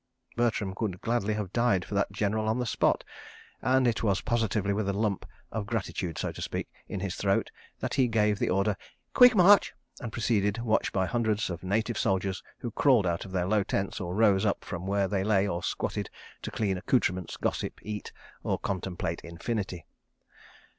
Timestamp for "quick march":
9.13-9.75